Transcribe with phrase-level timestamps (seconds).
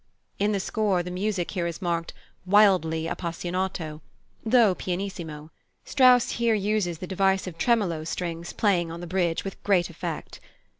[0.39, 2.11] In the score the music here is marked
[2.43, 4.01] "wildly appassionato,"
[4.43, 5.51] though pianissimo
[5.85, 10.39] (Strauss here uses the device of tremolo strings playing on the bridge with great effect).